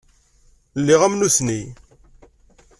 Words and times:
Lliɣ 0.79 1.01
am 1.07 1.15
nutni. 1.19 1.61